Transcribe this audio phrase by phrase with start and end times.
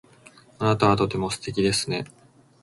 [0.57, 2.05] あなたはとても素敵ですね。